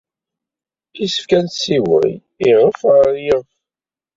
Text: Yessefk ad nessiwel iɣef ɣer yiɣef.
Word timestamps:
Yessefk 0.99 1.31
ad 1.37 1.43
nessiwel 1.45 2.11
iɣef 2.49 2.79
ɣer 2.91 3.09
yiɣef. 3.25 3.51